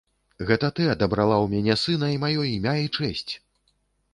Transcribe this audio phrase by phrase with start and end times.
[0.51, 3.33] Гэта ты адабрала ў мяне сына і маё імя і чэсць!